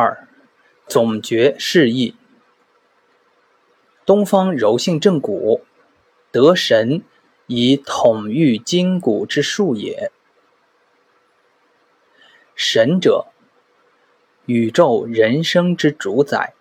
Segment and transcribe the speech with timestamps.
[0.00, 0.28] 二、
[0.86, 2.14] 总诀释义。
[4.06, 5.62] 东方柔性正骨，
[6.30, 7.02] 得神
[7.48, 10.12] 以统御筋骨之术也。
[12.54, 13.26] 神者，
[14.46, 16.54] 宇宙人生之主宰，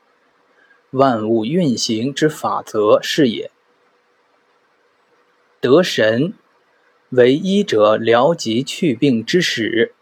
[0.89, 3.51] 万物运行之法则是也。
[5.61, 6.33] 得神，
[7.09, 9.93] 为医者疗疾去病之始，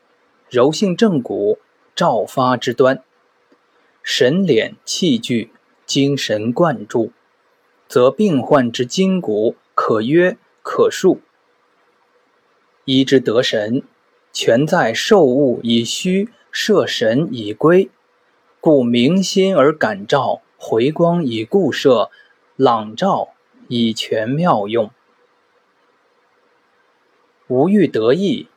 [0.49, 1.59] 柔性正骨
[1.93, 3.03] 照发之端。
[4.07, 5.49] 神敛气聚，
[5.83, 7.11] 精神贯注。
[7.87, 11.21] 则病患之筋骨可约可束，
[12.85, 13.81] 医之得神，
[14.31, 17.89] 全在受物以虚，摄神以归，
[18.59, 22.11] 故明心而感照，回光以固摄，
[22.55, 23.29] 朗照
[23.67, 24.91] 以全妙用。
[27.47, 28.49] 无欲得意，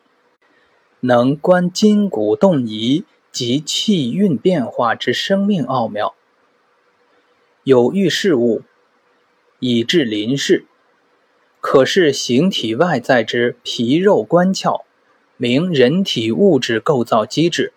[1.01, 6.15] 能观筋骨动移及气运变化之生命奥妙，
[7.65, 8.63] 有欲事物。
[9.61, 10.67] 以治临事，
[11.61, 14.83] 可是形体外在之皮肉关窍，
[15.37, 17.73] 明人体物质构造机制。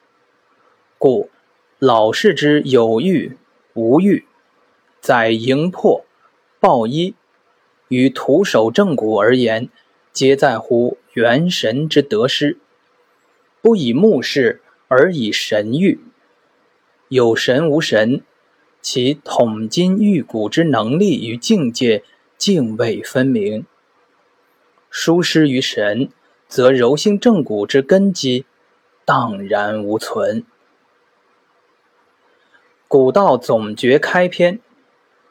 [0.99, 1.31] 故
[1.79, 3.35] 老氏之有欲
[3.73, 4.27] 无欲，
[4.99, 6.05] 在营破
[6.59, 7.15] 抱衣，
[7.87, 9.67] 与徒手正骨而言，
[10.13, 12.59] 皆在乎元神之得失，
[13.59, 14.61] 不以目视
[14.91, 16.01] 而以神欲。
[17.07, 18.23] 有神无神。
[18.81, 22.03] 其统筋育骨之能力与境界
[22.37, 23.65] 泾渭分明。
[24.89, 26.09] 疏失于神，
[26.49, 28.45] 则柔性正骨之根基
[29.05, 30.43] 荡然无存。
[32.89, 34.59] 古道总诀开篇，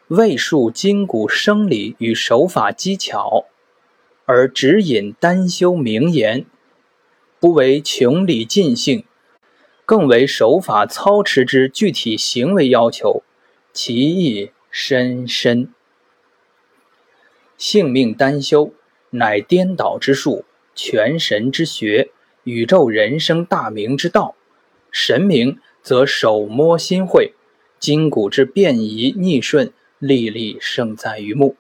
[0.06, 3.47] 未述筋骨生理与手法技巧，
[4.25, 6.47] 而只引单修名言，
[7.41, 9.05] 不为穷理尽性，
[9.91, 13.24] 更为守法操持之具体行为要求。
[13.72, 15.74] 其意深深。
[17.58, 18.72] 性命单修，
[19.10, 20.44] 乃颠倒之术，
[20.76, 22.12] 全神之学，
[22.44, 24.37] 宇宙人生大明之道。
[24.92, 27.34] 神明则手摸心会，
[27.81, 31.56] 筋骨之变移逆顺，历历胜在于目。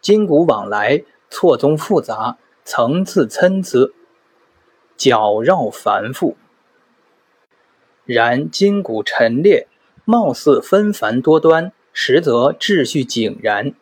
[0.00, 3.92] 筋骨往来错综复杂，层次参差，
[4.96, 6.36] 绞绕繁复。
[8.04, 9.68] 然筋骨陈列。
[10.06, 13.72] 貌似纷繁多端，实则秩序井然，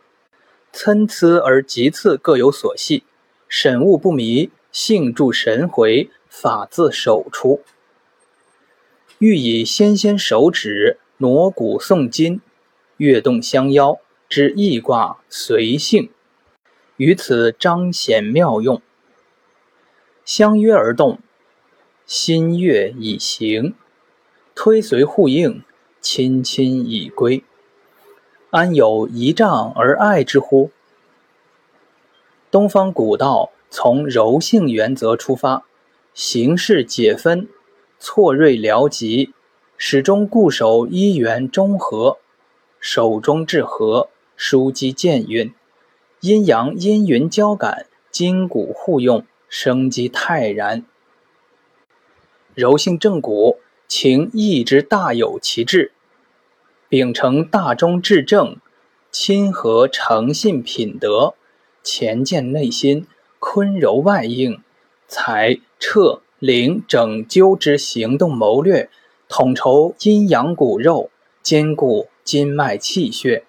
[0.73, 3.03] 参差而极次各有所系，
[3.49, 7.63] 审物不迷，性助神回，法自手出。
[9.19, 12.41] 欲以纤纤手指挪骨诵经，
[12.99, 16.09] 跃动相邀之易卦随性，
[16.97, 18.81] 于此彰显妙用。
[20.25, 21.19] 相约而动，
[22.07, 23.75] 心悦以行，
[24.65, 25.65] 推随互应。
[26.01, 27.43] 亲亲已归，
[28.51, 30.71] 安有一丈而爱之乎？
[32.49, 35.65] 东方古道从柔性原则出发，
[36.15, 37.49] 形式解分，
[37.99, 39.33] 错锐疗疾，
[39.77, 42.19] 始终固守一元中和，
[42.79, 45.53] 手中至和，枢机健运，
[46.21, 50.85] 阴阳阴云交感，筋骨互用，生机泰然。
[52.55, 53.59] 柔性正骨。
[53.95, 55.93] 情义之大有其志，
[56.89, 58.57] 秉承大中至正、
[59.11, 61.35] 亲和诚信品德，
[61.85, 63.07] 乾健内心，
[63.39, 64.63] 坤柔外应，
[65.07, 68.89] 才彻灵整纠之行动谋略，
[69.29, 71.11] 统筹阴阳骨肉，
[71.43, 73.45] 兼顾筋脉气血，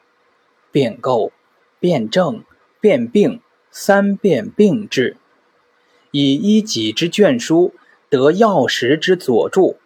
[0.74, 1.32] 变构、
[1.80, 2.44] 变正、
[2.82, 3.40] 变病
[3.72, 5.16] 三辨病治，
[6.12, 7.74] 以一己之卷书，
[8.09, 9.78] 得药石之佐助。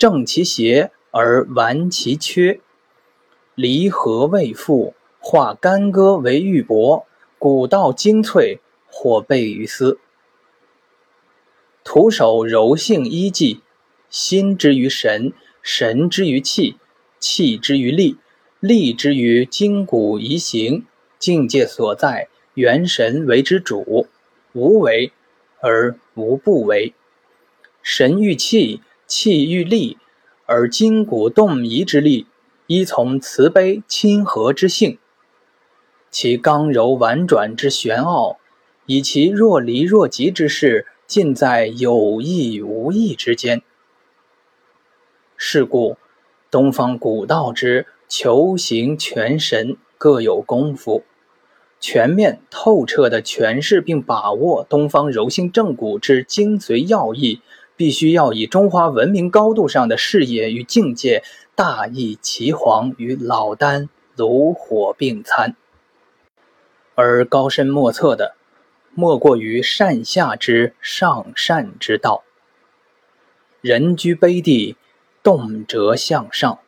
[0.00, 2.60] 正其邪而完其缺，
[3.54, 7.04] 离合未复，化干戈为玉帛，
[7.38, 9.98] 古道精粹，或备于斯。
[11.84, 13.60] 徒手柔性医技，
[14.08, 16.76] 心之于神，神之于气，
[17.18, 18.16] 气之于力，
[18.58, 20.86] 力之于筋骨移行，
[21.18, 24.06] 境界所在，元神为之主，
[24.54, 25.12] 无为
[25.60, 26.94] 而无不为，
[27.82, 28.80] 神欲气。
[29.10, 29.98] 气欲力，
[30.46, 32.28] 而筋骨动移之力，
[32.68, 34.98] 依从慈悲亲和之性。
[36.12, 38.38] 其刚柔婉转之玄奥，
[38.86, 43.62] 以其若离若即之势，尽在有意无意之间。
[45.36, 45.96] 是故，
[46.48, 51.02] 东方古道之求行全神，各有功夫，
[51.80, 57.40] 全面透彻地诠释并把握东方柔性正骨之精髓要义。
[57.80, 61.22] 必须要以中华文明高度上的视野与境界，
[61.54, 65.56] 大义齐黄与老聃炉火并餐。
[66.94, 68.34] 而高深莫测的，
[68.92, 72.22] 莫过于善下之上善之道。
[73.62, 74.76] 人居卑地，
[75.22, 76.58] 动辄向上。